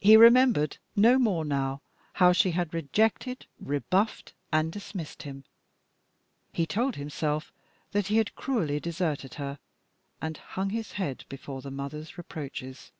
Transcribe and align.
He 0.00 0.16
remembered 0.16 0.78
no 0.96 1.18
more 1.18 1.44
now 1.44 1.82
how 2.14 2.32
she 2.32 2.52
had 2.52 2.72
rejected, 2.72 3.44
rebuffed, 3.60 4.32
and 4.50 4.72
dismissed 4.72 5.24
him. 5.24 5.44
He 6.54 6.64
told 6.64 6.96
himself 6.96 7.52
that 7.90 8.06
he 8.06 8.16
had 8.16 8.34
cruelly 8.34 8.80
deserted 8.80 9.34
her, 9.34 9.58
and 10.22 10.38
hung 10.38 10.70
his 10.70 10.92
head 10.92 11.26
before 11.28 11.60
the 11.60 11.70
mother's 11.70 12.16
reproaches. 12.16 12.92